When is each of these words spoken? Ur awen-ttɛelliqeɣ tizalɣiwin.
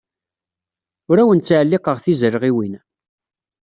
Ur 1.09 1.17
awen-ttɛelliqeɣ 1.19 1.97
tizalɣiwin. 2.03 2.73